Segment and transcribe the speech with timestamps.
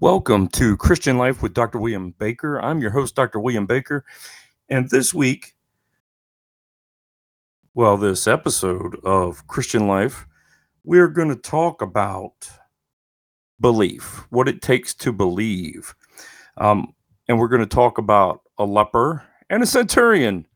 [0.00, 1.80] Welcome to Christian Life with Dr.
[1.80, 2.60] William Baker.
[2.60, 3.40] I'm your host, Dr.
[3.40, 4.04] William Baker.
[4.68, 5.54] And this week,
[7.74, 10.24] well, this episode of Christian Life,
[10.84, 12.48] we're going to talk about
[13.60, 15.96] belief, what it takes to believe.
[16.58, 16.94] Um,
[17.26, 20.46] and we're going to talk about a leper and a centurion.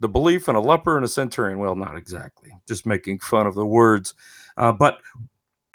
[0.00, 1.60] The belief in a leper and a centurion.
[1.60, 4.14] Well, not exactly, just making fun of the words.
[4.56, 4.98] Uh, but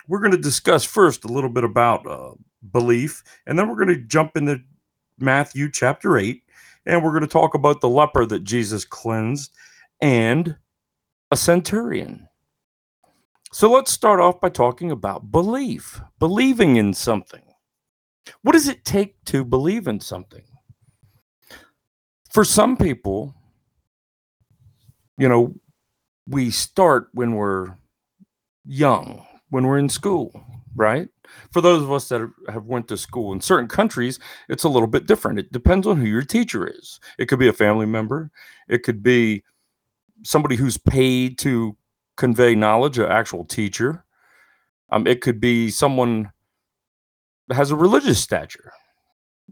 [0.08, 2.32] we're going to discuss first a little bit about uh,
[2.72, 4.60] belief, and then we're going to jump into
[5.20, 6.44] Matthew chapter 8,
[6.86, 9.52] and we're going to talk about the leper that Jesus cleansed
[10.02, 10.56] and
[11.32, 12.28] a centurion.
[13.54, 17.44] So let's start off by talking about belief, believing in something.
[18.44, 20.44] What does it take to believe in something?
[22.32, 23.36] For some people,
[25.18, 25.54] you know,
[26.28, 27.76] we start when we're
[28.64, 30.32] young when we're in school,
[30.76, 31.10] right?
[31.52, 34.20] For those of us that have went to school in certain countries,
[34.50, 35.40] it's a little bit different.
[35.40, 37.00] It depends on who your teacher is.
[37.18, 38.32] It could be a family member.
[38.68, 39.44] It could be
[40.24, 41.76] somebody who's paid to
[42.18, 44.06] convey knowledge, an actual teacher.
[44.92, 46.32] Um, it could be someone
[47.48, 48.72] that has a religious stature.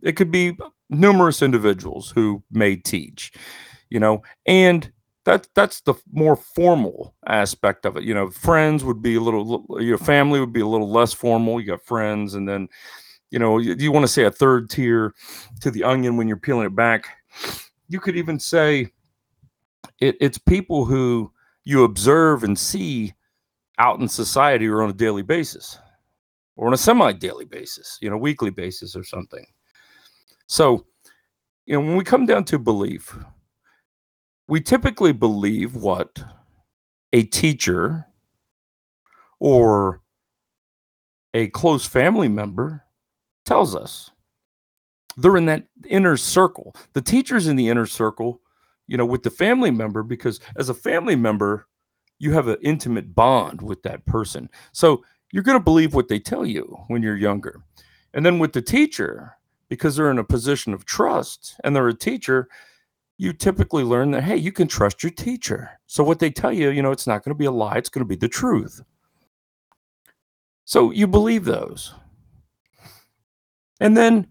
[0.03, 0.58] It could be
[0.90, 3.31] numerous individuals who may teach,
[3.90, 4.92] you know, and
[5.25, 8.03] that that's the more formal aspect of it.
[8.03, 11.59] You know, friends would be a little, your family would be a little less formal.
[11.59, 12.70] You got friends, and then,
[13.31, 15.14] you know, you, you want to say a third tier
[15.62, 17.08] to the onion when you're peeling it back.
[17.90, 18.92] You could even say
[20.00, 21.31] it, it's people who
[21.64, 23.14] you observe and see
[23.78, 25.78] out in society or on a daily basis
[26.56, 29.45] or on a semi-daily basis, you know, weekly basis or something.
[30.47, 30.86] So,
[31.66, 33.16] you know, when we come down to belief,
[34.50, 36.23] we typically believe what
[37.14, 38.08] a teacher
[39.39, 40.02] or
[41.33, 42.83] a close family member
[43.45, 44.11] tells us.
[45.16, 46.75] They're in that inner circle.
[46.94, 48.41] The teacher's in the inner circle,
[48.88, 51.68] you know, with the family member, because as a family member,
[52.18, 54.50] you have an intimate bond with that person.
[54.72, 57.62] So you're going to believe what they tell you when you're younger.
[58.13, 59.38] And then with the teacher,
[59.69, 62.50] because they're in a position of trust and they're a teacher,
[63.19, 65.69] you typically learn that hey you can trust your teacher.
[65.85, 67.90] So what they tell you you know it's not going to be a lie it's
[67.90, 68.81] going to be the truth.
[70.66, 71.94] So you believe those.
[73.80, 74.28] And then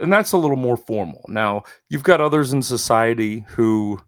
[0.00, 1.24] and that's a little more formal.
[1.26, 3.98] Now you've got others in society who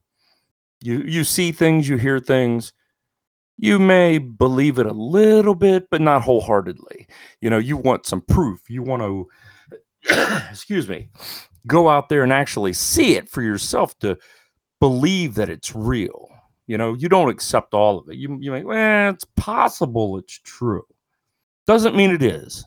[0.83, 2.75] you you see things you hear things.
[3.57, 7.09] You may believe it a little bit but not wholeheartedly.
[7.41, 8.69] You know you want some proof.
[8.69, 9.29] You want to
[10.51, 11.09] excuse me
[11.67, 14.17] go out there and actually see it for yourself to
[14.81, 16.29] believe that it's real.
[16.67, 18.17] You know, you don't accept all of it.
[18.17, 20.85] You you make, well, it's possible it's true.
[21.67, 22.65] Doesn't mean it is.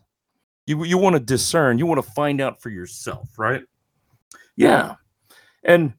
[0.66, 3.64] You you want to discern, you want to find out for yourself, right?
[4.56, 4.96] Yeah.
[5.64, 5.94] And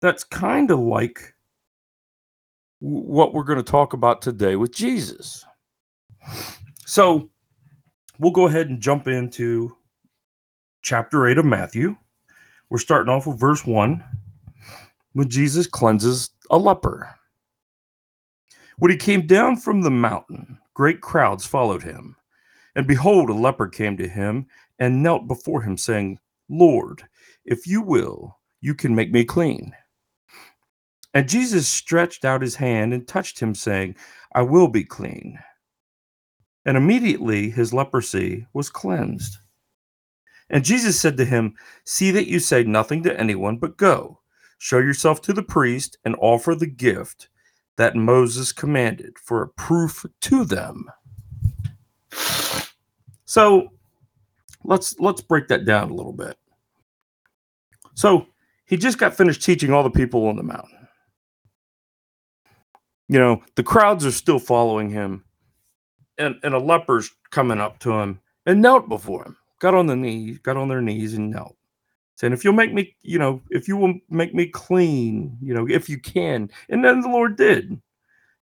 [0.00, 1.34] that's kind of like
[2.80, 5.44] what we're going to talk about today with Jesus.
[6.84, 7.30] So
[8.18, 9.76] we'll go ahead and jump into
[10.82, 11.96] chapter 8 of Matthew.
[12.68, 14.02] We're starting off with verse 1
[15.12, 17.14] when Jesus cleanses a leper.
[18.78, 22.16] When he came down from the mountain, great crowds followed him.
[22.74, 24.46] And behold, a leper came to him
[24.78, 27.02] and knelt before him, saying, Lord,
[27.44, 29.72] if you will, you can make me clean.
[31.14, 33.94] And Jesus stretched out his hand and touched him, saying,
[34.34, 35.38] I will be clean.
[36.64, 39.36] And immediately his leprosy was cleansed.
[40.52, 41.54] And Jesus said to him,
[41.84, 44.20] See that you say nothing to anyone, but go,
[44.58, 47.28] show yourself to the priest, and offer the gift
[47.78, 50.90] that Moses commanded for a proof to them.
[53.24, 53.68] So
[54.62, 56.36] let's let's break that down a little bit.
[57.94, 58.26] So
[58.66, 60.86] he just got finished teaching all the people on the mountain.
[63.08, 65.24] You know, the crowds are still following him,
[66.18, 69.94] and, and a leper's coming up to him and knelt before him got on the
[69.94, 71.56] knees, got on their knees and knelt.
[72.16, 75.66] Saying, if you'll make me, you know, if you will make me clean, you know,
[75.68, 76.50] if you can.
[76.68, 77.80] And then the Lord did.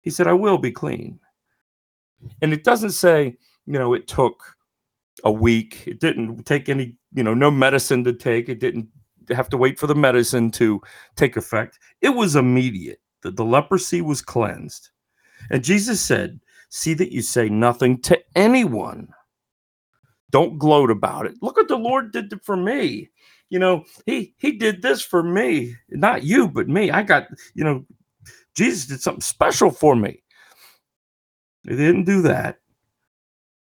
[0.01, 1.19] He said, I will be clean.
[2.41, 3.37] And it doesn't say,
[3.67, 4.43] you know, it took
[5.23, 5.83] a week.
[5.85, 8.49] It didn't take any, you know, no medicine to take.
[8.49, 8.87] It didn't
[9.29, 10.81] have to wait for the medicine to
[11.15, 11.77] take effect.
[12.01, 14.89] It was immediate that the leprosy was cleansed.
[15.51, 16.39] And Jesus said,
[16.69, 19.13] See that you say nothing to anyone
[20.31, 21.35] don't gloat about it.
[21.41, 23.09] Look what the Lord did for me.
[23.49, 26.91] You know, he he did this for me, not you, but me.
[26.91, 27.85] I got, you know,
[28.55, 30.23] Jesus did something special for me.
[31.67, 32.59] He didn't do that.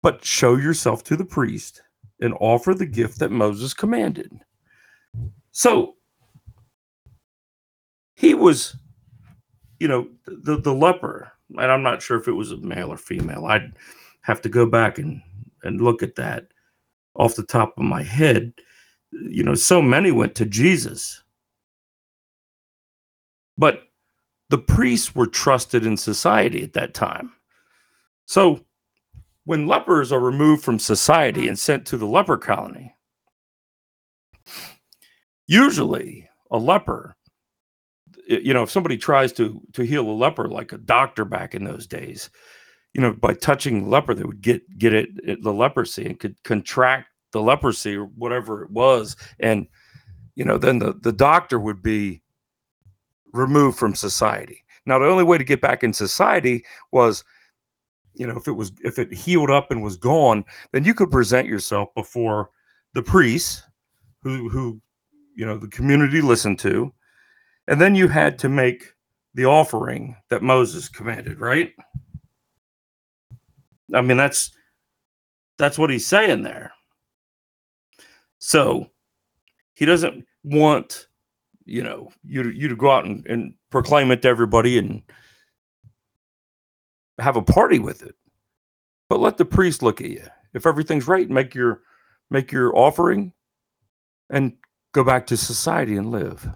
[0.04, 1.82] but show yourself to the priest
[2.22, 4.32] and offer the gift that Moses commanded.
[5.52, 5.96] So
[8.16, 8.76] he was,
[9.80, 12.98] you know, the, the leper, and I'm not sure if it was a male or
[12.98, 13.46] female.
[13.46, 13.74] I'd
[14.22, 15.22] have to go back and,
[15.64, 16.48] and look at that
[17.16, 18.54] off the top of my head.
[19.12, 21.24] You know, so many went to Jesus.
[23.58, 23.84] But
[24.50, 27.34] the priests were trusted in society at that time.
[28.26, 28.66] So
[29.46, 32.96] when lepers are removed from society and sent to the leper colony,
[35.48, 37.16] usually a leper
[38.28, 41.64] you know if somebody tries to to heal a leper like a doctor back in
[41.64, 42.30] those days
[42.94, 46.42] you know by touching leper they would get get it, it the leprosy and could
[46.44, 49.16] contract the leprosy or whatever it was.
[49.40, 49.68] And
[50.36, 52.22] you know then the the doctor would be
[53.34, 54.64] removed from society.
[54.86, 57.24] Now the only way to get back in society was
[58.14, 61.10] you know if it was if it healed up and was gone then you could
[61.10, 62.52] present yourself before
[62.94, 63.64] the priests
[64.22, 64.80] who who
[65.36, 66.94] you know the community listened to.
[67.68, 68.94] And then you had to make
[69.36, 71.74] the offering that Moses commanded right
[73.94, 74.52] i mean that's
[75.58, 76.74] that's what he's saying there.
[78.40, 78.88] So
[79.74, 81.08] he doesn't want
[81.66, 85.02] you know you you to go out and, and proclaim it to everybody and
[87.20, 88.16] have a party with it.
[89.10, 90.26] But let the priest look at you.
[90.54, 91.82] If everything's right make your
[92.30, 93.34] make your offering
[94.30, 94.54] and
[94.94, 96.48] go back to society and live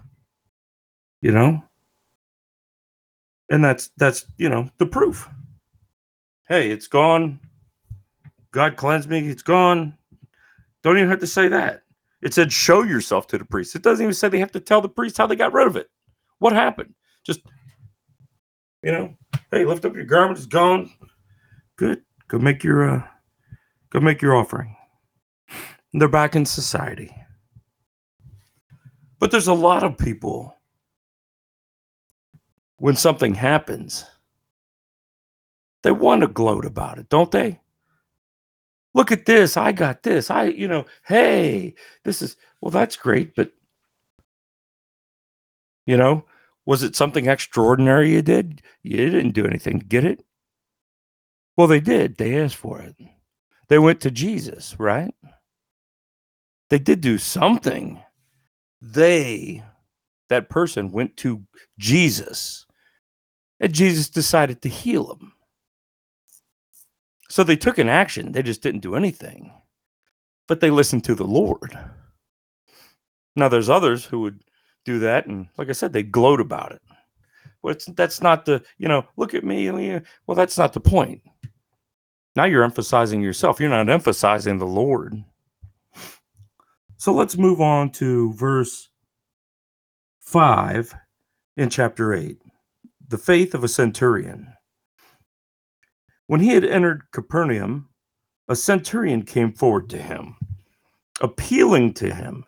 [1.20, 1.62] you know?
[3.50, 5.28] And that's that's you know the proof
[6.48, 7.40] hey it's gone.
[8.50, 9.96] God cleansed me it's gone.
[10.82, 11.82] Don't even have to say that.
[12.22, 13.76] It said show yourself to the priest.
[13.76, 15.76] It doesn't even say they have to tell the priest how they got rid of
[15.76, 15.88] it.
[16.38, 16.94] What happened?
[17.24, 17.40] Just
[18.82, 19.14] you know
[19.50, 20.90] hey lift up your garment it's gone.
[21.76, 22.02] Good.
[22.28, 23.02] Go make your uh
[23.90, 24.74] go make your offering.
[25.92, 27.14] And they're back in society.
[29.18, 30.54] But there's a lot of people
[32.76, 34.04] when something happens,
[35.82, 37.60] they want to gloat about it, don't they?
[38.94, 39.56] Look at this.
[39.56, 40.30] I got this.
[40.30, 43.34] I, you know, hey, this is, well, that's great.
[43.36, 43.52] But,
[45.86, 46.24] you know,
[46.66, 48.62] was it something extraordinary you did?
[48.82, 50.24] You didn't do anything get it.
[51.56, 52.16] Well, they did.
[52.16, 52.96] They asked for it.
[53.68, 55.14] They went to Jesus, right?
[56.70, 58.02] They did do something.
[58.80, 59.62] They,
[60.28, 61.42] that person, went to
[61.78, 62.66] Jesus
[63.60, 65.32] and Jesus decided to heal him.
[67.28, 69.52] So they took an action, they just didn't do anything.
[70.46, 71.78] But they listened to the Lord.
[73.36, 74.40] Now there's others who would
[74.84, 76.82] do that and like I said they gloat about it.
[77.62, 79.70] Well, that's not the, you know, look at me.
[80.26, 81.20] Well, that's not the point.
[82.36, 83.60] Now you're emphasizing yourself.
[83.60, 85.22] You're not emphasizing the Lord.
[86.96, 88.88] So let's move on to verse
[90.20, 90.94] 5
[91.56, 92.38] in chapter 8
[93.08, 94.52] the faith of a centurion.
[96.28, 97.88] When he had entered Capernaum,
[98.48, 100.36] a centurion came forward to him,
[101.22, 102.44] appealing to him,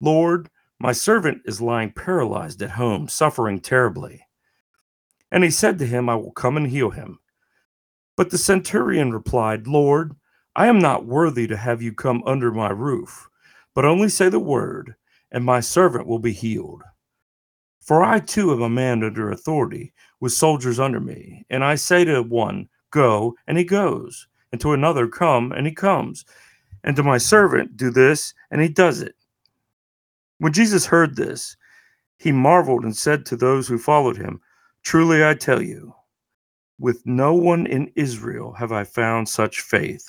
[0.00, 0.50] Lord,
[0.80, 4.26] my servant is lying paralyzed at home, suffering terribly.
[5.30, 7.20] And he said to him, I will come and heal him.
[8.16, 10.16] But the centurion replied, Lord,
[10.56, 13.28] I am not worthy to have you come under my roof,
[13.76, 14.96] but only say the word,
[15.30, 16.82] and my servant will be healed.
[17.80, 21.46] For I too am a man under authority, with soldiers under me.
[21.48, 25.72] And I say to one, Go, and he goes, and to another, Come, and he
[25.72, 26.24] comes,
[26.84, 29.14] and to my servant, Do this, and he does it.
[30.38, 31.56] When Jesus heard this,
[32.18, 34.40] he marveled and said to those who followed him,
[34.82, 35.94] Truly I tell you,
[36.78, 40.08] with no one in Israel have I found such faith.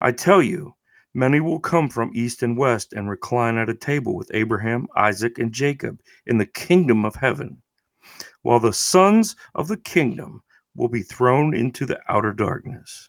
[0.00, 0.74] I tell you,
[1.14, 5.38] Many will come from east and west and recline at a table with Abraham, Isaac,
[5.38, 7.60] and Jacob in the kingdom of heaven,
[8.42, 10.42] while the sons of the kingdom
[10.78, 13.08] will be thrown into the outer darkness.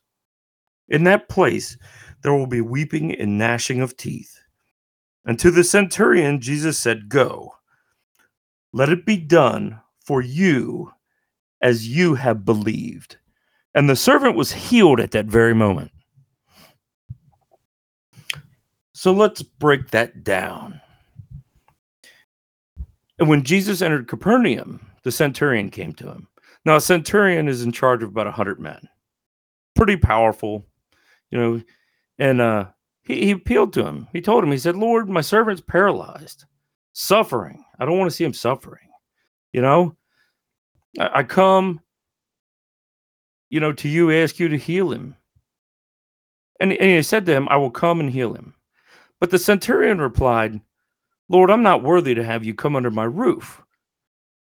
[0.90, 1.78] In that place
[2.24, 4.40] there will be weeping and gnashing of teeth.
[5.26, 7.54] And to the centurion, Jesus said, Go,
[8.74, 10.92] let it be done for you
[11.62, 13.18] as you have believed.
[13.76, 15.92] And the servant was healed at that very moment.
[18.94, 20.82] So let's break that down.
[23.20, 26.28] And when Jesus entered Capernaum, the centurion came to him.
[26.66, 28.88] Now, a centurion is in charge of about 100 men,
[29.75, 30.66] pretty powerful,
[31.32, 31.62] you know.
[32.18, 32.66] And uh,
[33.04, 34.08] he, he appealed to him.
[34.12, 36.46] He told him, He said, Lord, my servant's paralyzed,
[36.94, 37.63] suffering.
[37.80, 38.89] I don't want to see him suffering.
[39.54, 39.96] You know,
[41.00, 41.80] I, I come,
[43.50, 45.16] you know, to you, ask you to heal him.
[46.60, 48.54] And, and he said to him, I will come and heal him.
[49.20, 50.60] But the centurion replied,
[51.30, 53.62] Lord, I'm not worthy to have you come under my roof.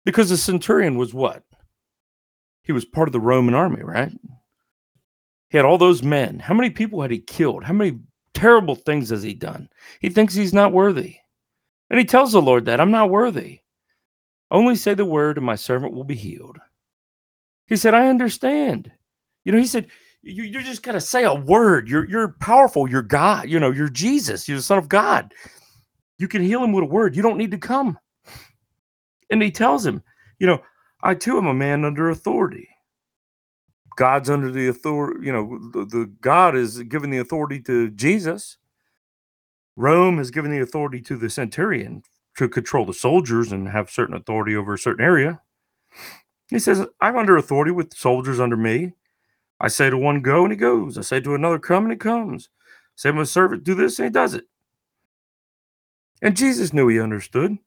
[0.05, 1.43] Because the centurion was what?
[2.69, 4.13] He was part of the Roman army, right?
[5.49, 6.39] He had all those men.
[6.39, 7.65] How many people had he killed?
[7.65, 7.99] How many
[8.35, 9.71] terrible things has he done?
[10.01, 11.17] He thinks he's not worthy.
[11.89, 13.61] And he tells the Lord that I'm not worthy.
[14.51, 16.59] Only say the word, and my servant will be healed.
[17.69, 18.93] He said, I understand.
[19.47, 19.87] You know, he said,
[20.21, 21.89] you, you just got to say a word.
[21.89, 22.87] You're, you're powerful.
[22.87, 23.49] You're God.
[23.49, 24.47] You know, you're Jesus.
[24.47, 25.33] You're the Son of God.
[26.19, 27.17] You can heal him with a word.
[27.17, 27.99] You don't need to come.
[29.31, 30.03] And he tells him,
[30.39, 30.61] you know,
[31.03, 32.69] I too am a man under authority.
[33.97, 38.59] God's under the authority, you know, the, the God is given the authority to Jesus.
[39.77, 42.03] Rome has given the authority to the centurion
[42.37, 45.41] to control the soldiers and have certain authority over a certain area.
[46.49, 48.93] He says, I'm under authority with soldiers under me.
[49.61, 50.97] I say to one, go, and he goes.
[50.97, 52.49] I say to another, come, and he comes.
[52.65, 54.45] I say to my servant, do this, and he does it.
[56.23, 57.59] And Jesus knew he understood.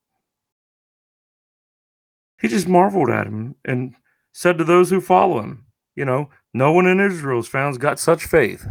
[2.41, 3.93] He just marveled at him and
[4.33, 7.99] said to those who follow him, You know, no one in Israel has found got
[7.99, 8.67] such faith.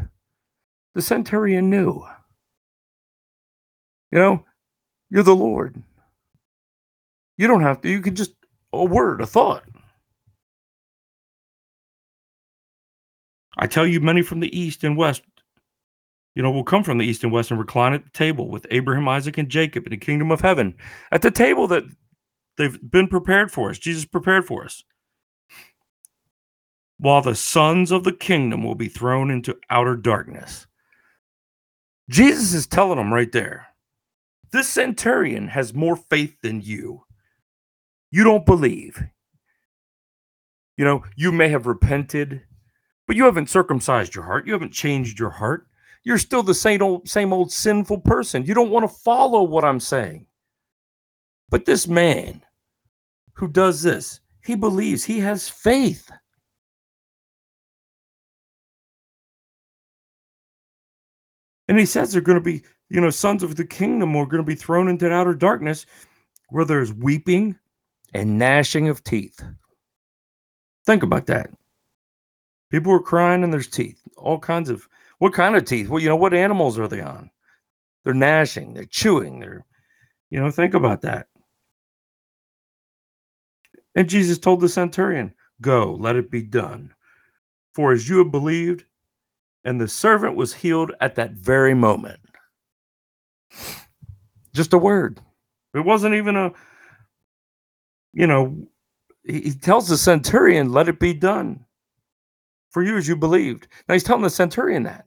[0.95, 2.05] The centurion knew.
[4.11, 4.45] You know,
[5.09, 5.81] you're the Lord.
[7.39, 8.33] You don't have to, you can just,
[8.73, 9.62] a word, a thought.
[13.57, 15.23] I tell you, many from the east and west,
[16.35, 18.67] you know, will come from the east and west and recline at the table with
[18.71, 20.75] Abraham, Isaac, and Jacob in the kingdom of heaven.
[21.12, 21.85] At the table that
[22.57, 24.85] they've been prepared for us, Jesus prepared for us.
[26.99, 30.66] While the sons of the kingdom will be thrown into outer darkness.
[32.11, 33.71] Jesus is telling them right there
[34.52, 37.04] this centurion has more faith than you.
[38.11, 39.02] You don't believe.
[40.76, 42.42] You know, you may have repented,
[43.07, 44.47] but you haven't circumcised your heart.
[44.47, 45.66] You haven't changed your heart.
[46.02, 48.45] You're still the same old, same old sinful person.
[48.45, 50.26] You don't want to follow what I'm saying.
[51.50, 52.42] But this man
[53.35, 56.11] who does this, he believes, he has faith.
[61.69, 64.42] And he says they're going to be, you know, sons of the kingdom are going
[64.42, 65.87] to be thrown into outer darkness
[66.49, 67.57] where there's weeping
[68.12, 69.40] and gnashing of teeth.
[70.85, 71.50] Think about that.
[72.71, 74.88] People are crying and there's teeth, all kinds of
[75.19, 75.88] what kind of teeth?
[75.88, 77.30] Well, you know, what animals are they on?
[78.04, 79.64] They're gnashing, they're chewing, they're,
[80.30, 81.26] you know, think about that.
[83.95, 86.95] And Jesus told the centurion, Go, let it be done.
[87.75, 88.85] For as you have believed,
[89.65, 92.21] and the servant was healed at that very moment.
[94.55, 95.21] Just a word.
[95.75, 96.53] It wasn't even a,
[98.13, 98.57] you know,
[99.25, 101.65] he tells the centurion, Let it be done
[102.71, 103.69] for you as you believed.
[103.89, 105.07] Now he's telling the centurion that.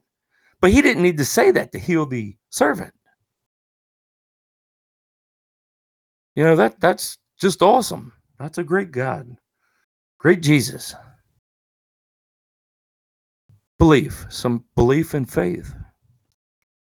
[0.60, 2.94] But he didn't need to say that to heal the servant.
[6.34, 8.12] You know, that that's just awesome.
[8.44, 9.38] That's a great God.
[10.18, 10.94] Great Jesus.
[13.78, 15.74] Belief, some belief and faith.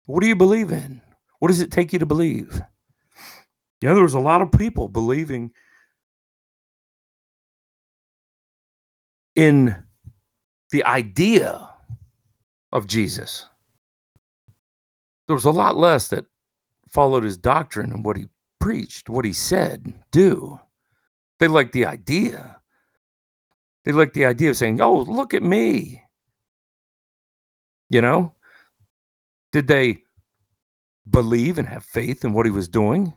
[0.07, 1.03] What do you believe in?
[1.41, 2.63] What does it take you to believe?
[3.81, 5.51] Yeah, there was a lot of people believing
[9.35, 9.75] in
[10.71, 11.69] the idea
[12.73, 13.47] of Jesus
[15.27, 16.25] there was a lot less that
[16.89, 18.27] followed his doctrine and what he
[18.61, 20.61] preached, what he said, do.
[21.39, 22.61] They liked the idea.
[23.85, 26.03] They liked the idea of saying, oh, look at me.
[27.91, 28.35] You know?
[29.53, 29.99] Did they
[31.09, 33.15] believe and have faith in what he was doing?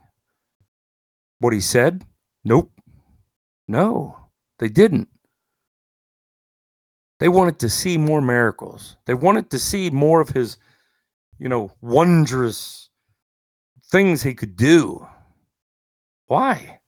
[1.40, 2.04] What he said?
[2.44, 2.72] Nope.
[3.68, 4.16] No,
[4.58, 5.08] they didn't.
[7.20, 8.96] They wanted to see more miracles.
[9.06, 10.56] They wanted to see more of his
[11.42, 12.88] you know, wondrous
[13.90, 15.04] things he could do.
[16.26, 16.78] Why?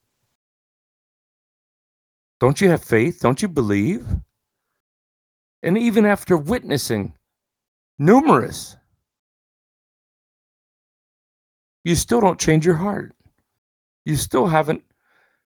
[2.44, 3.20] Don't you have faith?
[3.22, 4.06] Don't you believe?
[5.62, 7.14] And even after witnessing
[7.98, 8.76] numerous,
[11.84, 13.16] you still don't change your heart.
[14.04, 14.84] You still haven't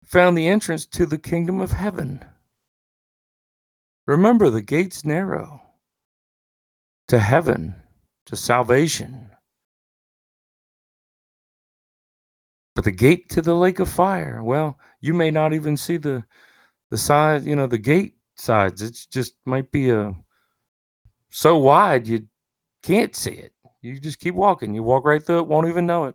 [0.07, 2.25] found the entrance to the kingdom of heaven.
[4.07, 5.61] Remember, the gate's narrow
[7.09, 7.75] to heaven
[8.25, 9.33] to salvation.
[12.75, 16.25] But the gate to the lake of fire, well, you may not even see the
[16.91, 18.83] the side, you know, the gate sides.
[18.83, 20.15] It's just might be a
[21.31, 22.27] so wide you
[22.83, 23.53] can't see it.
[23.83, 24.75] You just keep walking.
[24.75, 26.15] You walk right through it, won't even know it.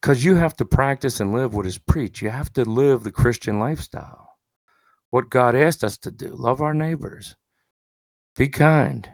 [0.00, 2.22] Because you have to practice and live what is preached.
[2.22, 4.36] You have to live the Christian lifestyle.
[5.10, 7.36] What God asked us to do love our neighbors
[8.36, 9.08] be kind,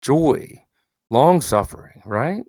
[0.00, 0.64] joy,
[1.10, 2.42] long suffering, right?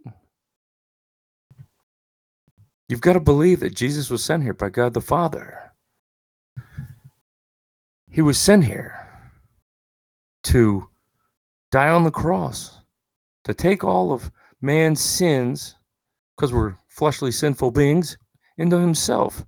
[2.90, 5.72] You've got to believe that Jesus was sent here by God the Father.
[8.10, 8.96] He was sent here
[10.44, 10.88] to
[11.72, 12.80] die on the cross,
[13.46, 15.76] to take all of man's sins,
[16.36, 18.18] because we're fleshly, sinful beings,
[18.58, 19.44] into himself.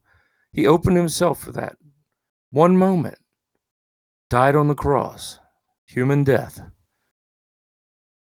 [0.52, 1.76] He opened himself for that
[2.50, 3.18] one moment,
[4.30, 5.40] died on the cross,
[5.86, 6.62] human death,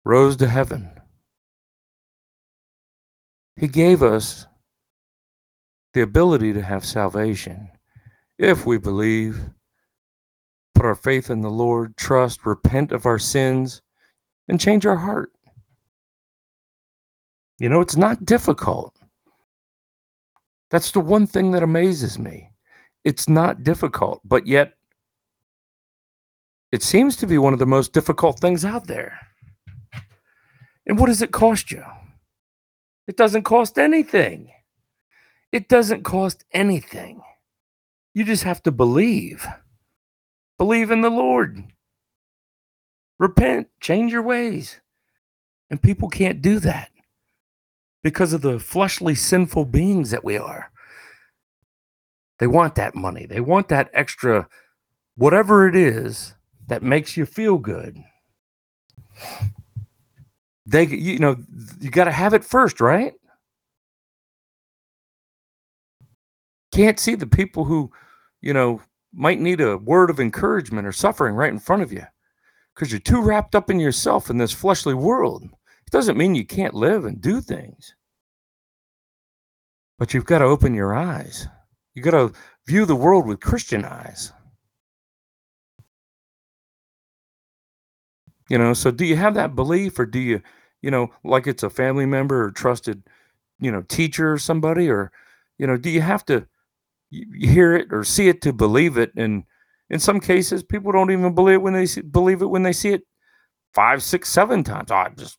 [0.03, 0.89] rose to heaven.
[3.55, 4.47] He gave us
[5.97, 7.67] the ability to have salvation
[8.37, 9.49] if we believe,
[10.75, 13.81] put our faith in the Lord, trust, repent of our sins,
[14.47, 15.31] and change our heart.
[17.57, 18.95] You know, it's not difficult.
[20.69, 22.51] That's the one thing that amazes me.
[23.03, 24.73] It's not difficult, but yet
[26.71, 29.17] it seems to be one of the most difficult things out there.
[30.85, 31.83] And what does it cost you?
[33.07, 34.51] It doesn't cost anything.
[35.57, 37.19] It doesn't cost anything.
[38.13, 39.47] You just have to believe.
[40.59, 41.63] Believe in the Lord.
[43.17, 44.79] Repent, change your ways.
[45.71, 46.91] And people can't do that
[48.03, 50.71] because of the fleshly, sinful beings that we are.
[52.37, 54.47] They want that money, they want that extra,
[55.15, 56.35] whatever it is
[56.67, 57.97] that makes you feel good.
[60.67, 61.37] They, you know,
[61.79, 63.15] you got to have it first, right?
[66.71, 67.91] Can't see the people who,
[68.41, 68.81] you know,
[69.13, 72.03] might need a word of encouragement or suffering right in front of you
[72.75, 75.43] because you're too wrapped up in yourself in this fleshly world.
[75.43, 77.95] It doesn't mean you can't live and do things.
[79.97, 81.47] But you've got to open your eyes.
[81.95, 82.31] You got to
[82.67, 84.31] view the world with Christian eyes.
[88.49, 90.41] You know, so do you have that belief or do you,
[90.81, 93.01] you know, like it's a family member or trusted,
[93.59, 95.11] you know, teacher or somebody or,
[95.57, 96.47] you know, do you have to
[97.09, 99.11] hear it or see it to believe it?
[99.15, 99.43] And
[99.89, 102.73] in some cases, people don't even believe it when they see, believe it when they
[102.73, 103.03] see it
[103.73, 104.91] five, six, seven times.
[104.91, 105.37] I just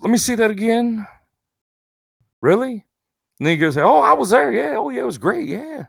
[0.00, 1.06] let me see that again.
[2.42, 2.84] Really?
[3.38, 4.52] And then you go say, "Oh, I was there.
[4.52, 4.76] Yeah.
[4.76, 5.48] Oh, yeah, it was great.
[5.48, 5.86] Yeah."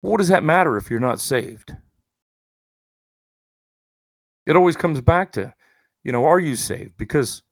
[0.00, 1.74] What does that matter if you're not saved?
[4.46, 5.54] It always comes back to,
[6.02, 6.98] you know, are you saved?
[6.98, 7.42] Because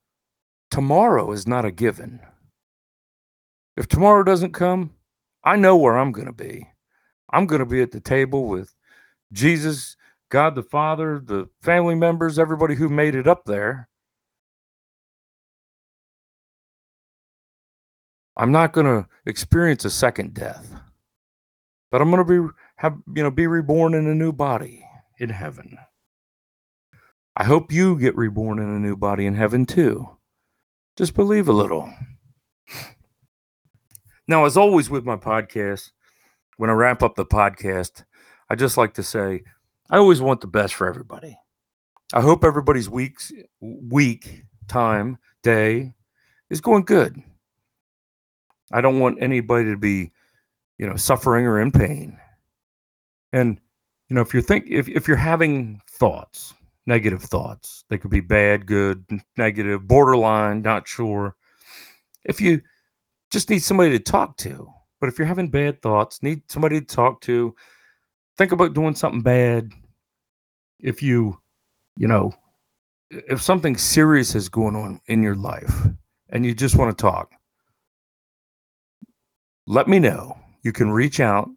[0.70, 2.20] tomorrow is not a given.
[3.78, 4.92] If tomorrow doesn't come,
[5.44, 6.68] I know where I'm going to be.
[7.30, 8.74] I'm going to be at the table with
[9.32, 9.96] Jesus,
[10.30, 13.88] God the Father, the family members, everybody who made it up there.
[18.36, 20.74] I'm not going to experience a second death.
[21.90, 24.84] But I'm going to be have you know be reborn in a new body
[25.18, 25.78] in heaven.
[27.36, 30.08] I hope you get reborn in a new body in heaven too.
[30.96, 31.92] Just believe a little.
[34.32, 35.90] Now, as always with my podcast,
[36.56, 38.04] when I wrap up the podcast,
[38.48, 39.42] I just like to say
[39.90, 41.36] I always want the best for everybody.
[42.14, 45.92] I hope everybody's week's week, time, day
[46.48, 47.22] is going good.
[48.72, 50.12] I don't want anybody to be,
[50.78, 52.18] you know, suffering or in pain.
[53.34, 53.60] And
[54.08, 56.54] you know, if you're think if if you're having thoughts,
[56.86, 59.04] negative thoughts, they could be bad, good,
[59.36, 61.36] negative, borderline, not sure.
[62.24, 62.62] If you
[63.32, 64.70] just need somebody to talk to.
[65.00, 67.54] But if you're having bad thoughts, need somebody to talk to,
[68.38, 69.72] think about doing something bad.
[70.78, 71.40] If you,
[71.96, 72.32] you know,
[73.10, 75.74] if something serious is going on in your life
[76.28, 77.32] and you just want to talk,
[79.66, 80.38] let me know.
[80.62, 81.48] You can reach out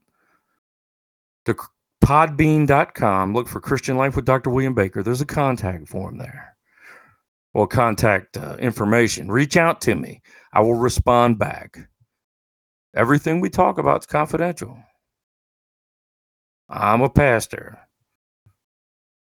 [1.45, 1.55] to
[2.03, 3.33] podbean.com.
[3.33, 4.49] Look for Christian Life with Dr.
[4.49, 5.03] William Baker.
[5.03, 6.54] There's a contact form there
[7.55, 10.21] or contact uh, information, reach out to me.
[10.51, 11.77] I will respond back.
[12.93, 14.77] Everything we talk about is confidential.
[16.67, 17.79] I'm a pastor.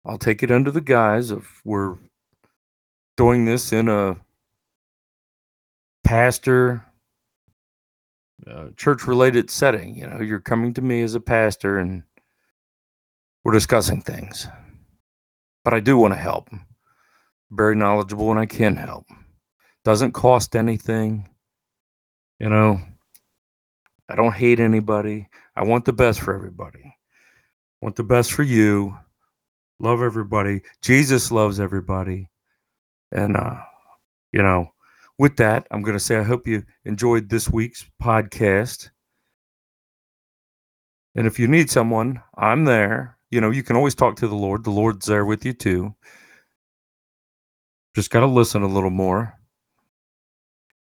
[0.05, 1.97] I'll take it under the guise of we're
[3.17, 4.19] doing this in a
[6.05, 6.85] pastor
[8.47, 9.97] uh, church related setting.
[9.97, 12.03] You know, you're coming to me as a pastor and
[13.45, 14.47] we're discussing things.
[15.65, 16.51] But I do want to help
[17.51, 19.07] very knowledgeable and I can help.
[19.85, 21.29] Doesn't cost anything.
[22.39, 22.81] You know,
[24.09, 25.29] I don't hate anybody.
[25.57, 26.85] I want the best for everybody.
[26.85, 26.93] I
[27.81, 28.97] want the best for you.
[29.79, 30.63] Love everybody.
[30.83, 32.29] Jesus loves everybody.
[33.13, 33.57] And uh,
[34.33, 34.73] you know,
[35.19, 38.91] with that, I'm going to say I hope you enjoyed this week's podcast.
[41.15, 43.19] And if you need someone, I'm there.
[43.31, 44.65] you know, you can always talk to the Lord.
[44.65, 45.95] The Lord's there with you too.
[48.01, 49.39] Just got to listen a little more.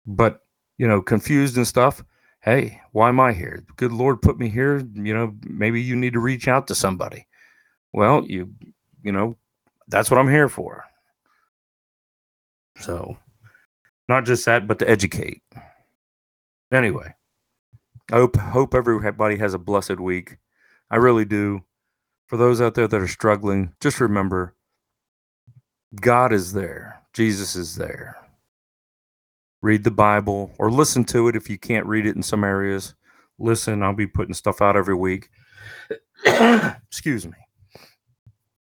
[0.07, 0.40] But,
[0.76, 2.05] you know, confused and stuff.
[2.42, 3.64] Hey, why am I here?
[3.76, 4.87] Good Lord put me here.
[4.92, 7.26] You know, maybe you need to reach out to somebody.
[7.94, 8.52] Well, you,
[9.02, 9.38] you know,
[9.88, 10.85] that's what I'm here for.
[12.81, 13.16] So,
[14.11, 15.42] not just that, but to educate.
[16.70, 17.14] Anyway,
[18.12, 20.37] I hope hope everybody has a blessed week.
[20.90, 21.64] I really do.
[22.26, 24.55] For those out there that are struggling, just remember
[25.98, 27.00] God is there.
[27.16, 28.18] Jesus is there.
[29.62, 32.94] Read the Bible or listen to it if you can't read it in some areas.
[33.38, 35.31] Listen, I'll be putting stuff out every week.
[36.26, 37.38] Excuse me.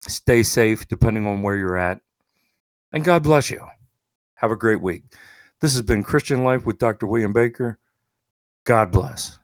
[0.08, 2.00] Stay safe depending on where you're at.
[2.92, 3.66] And God bless you.
[4.36, 5.02] Have a great week.
[5.60, 7.08] This has been Christian Life with Dr.
[7.08, 7.80] William Baker.
[8.66, 9.40] God bless.